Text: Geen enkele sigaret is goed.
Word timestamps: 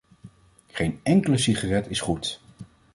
Geen 0.67 0.99
enkele 1.03 1.37
sigaret 1.37 1.87
is 1.89 2.01
goed. 2.01 2.41